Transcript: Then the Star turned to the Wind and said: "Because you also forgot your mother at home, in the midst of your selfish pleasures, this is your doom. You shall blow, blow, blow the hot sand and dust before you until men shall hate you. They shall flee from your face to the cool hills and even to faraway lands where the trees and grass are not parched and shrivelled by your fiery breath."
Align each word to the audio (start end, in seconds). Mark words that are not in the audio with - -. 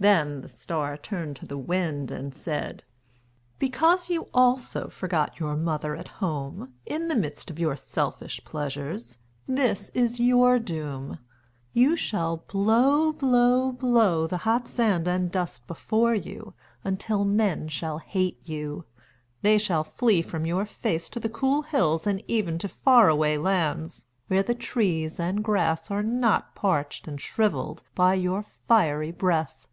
Then 0.00 0.42
the 0.42 0.48
Star 0.48 0.96
turned 0.96 1.34
to 1.38 1.44
the 1.44 1.58
Wind 1.58 2.12
and 2.12 2.32
said: 2.32 2.84
"Because 3.58 4.08
you 4.08 4.28
also 4.32 4.86
forgot 4.86 5.40
your 5.40 5.56
mother 5.56 5.96
at 5.96 6.06
home, 6.06 6.74
in 6.86 7.08
the 7.08 7.16
midst 7.16 7.50
of 7.50 7.58
your 7.58 7.74
selfish 7.74 8.40
pleasures, 8.44 9.18
this 9.48 9.90
is 9.94 10.20
your 10.20 10.60
doom. 10.60 11.18
You 11.72 11.96
shall 11.96 12.36
blow, 12.46 13.12
blow, 13.12 13.72
blow 13.72 14.28
the 14.28 14.36
hot 14.46 14.68
sand 14.68 15.08
and 15.08 15.32
dust 15.32 15.66
before 15.66 16.14
you 16.14 16.54
until 16.84 17.24
men 17.24 17.66
shall 17.66 17.98
hate 17.98 18.38
you. 18.48 18.84
They 19.42 19.58
shall 19.58 19.82
flee 19.82 20.22
from 20.22 20.46
your 20.46 20.64
face 20.64 21.08
to 21.08 21.18
the 21.18 21.28
cool 21.28 21.62
hills 21.62 22.06
and 22.06 22.22
even 22.28 22.56
to 22.60 22.68
faraway 22.68 23.36
lands 23.36 24.04
where 24.28 24.44
the 24.44 24.54
trees 24.54 25.18
and 25.18 25.42
grass 25.42 25.90
are 25.90 26.04
not 26.04 26.54
parched 26.54 27.08
and 27.08 27.20
shrivelled 27.20 27.82
by 27.96 28.14
your 28.14 28.44
fiery 28.68 29.10
breath." 29.10 29.64